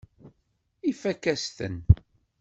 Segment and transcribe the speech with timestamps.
[0.89, 1.75] Ifakk-as-ten.